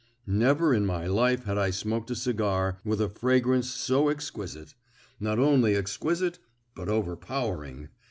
Never 0.25 0.73
in 0.73 0.83
my 0.83 1.05
life 1.05 1.43
had 1.43 1.59
I 1.59 1.69
smoked 1.69 2.09
a 2.09 2.15
cigar 2.15 2.79
with 2.83 2.99
a 3.01 3.07
fragrance 3.07 3.69
so 3.69 4.09
exquisite. 4.09 4.73
Not 5.19 5.37
only 5.37 5.75
exquisite, 5.75 6.39
but 6.73 6.89
overpowering. 6.89 7.89